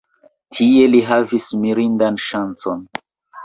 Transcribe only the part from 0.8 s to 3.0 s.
li havis mirindan ŝancon.